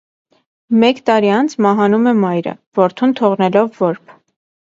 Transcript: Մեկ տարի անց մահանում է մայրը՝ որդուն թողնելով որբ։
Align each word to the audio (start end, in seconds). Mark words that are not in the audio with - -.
Մեկ 0.83 1.01
տարի 1.09 1.29
անց 1.39 1.55
մահանում 1.65 2.09
է 2.11 2.13
մայրը՝ 2.23 2.53
որդուն 2.79 3.13
թողնելով 3.21 3.77
որբ։ 3.85 4.19